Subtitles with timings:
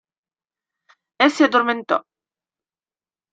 [1.25, 1.97] E si addormentò.